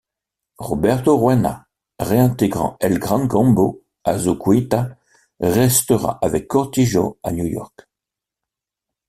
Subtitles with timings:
[0.57, 1.67] Roberto Roena
[1.99, 4.97] réintégrant El Gran Combo, Azuquita
[5.39, 7.85] restera avec Cortijo à New York.